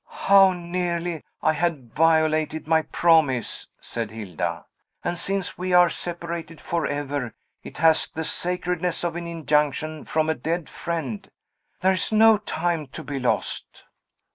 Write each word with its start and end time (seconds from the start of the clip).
"How 0.09 0.53
nearly 0.53 1.23
I 1.43 1.53
had 1.53 1.93
violated 1.93 2.65
my 2.67 2.81
promise!" 2.81 3.67
said 3.79 4.09
Hilda. 4.09 4.65
"And, 5.03 5.15
since 5.15 5.59
we 5.59 5.73
are 5.73 5.91
separated 5.91 6.59
forever, 6.59 7.35
it 7.61 7.77
has 7.77 8.07
the 8.09 8.23
sacredness 8.23 9.03
of 9.03 9.15
an 9.15 9.27
injunction 9.27 10.03
from 10.05 10.27
a 10.27 10.33
dead 10.33 10.67
friend. 10.69 11.29
There 11.81 11.91
is 11.93 12.11
no 12.11 12.39
time 12.39 12.87
to 12.87 13.03
be 13.03 13.19
lost." 13.19 13.83